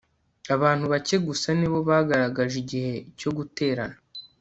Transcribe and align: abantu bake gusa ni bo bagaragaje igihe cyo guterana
abantu 0.55 0.85
bake 0.93 1.15
gusa 1.27 1.47
ni 1.59 1.67
bo 1.71 1.79
bagaragaje 1.89 2.55
igihe 2.63 2.91
cyo 3.19 3.29
guterana 3.37 3.97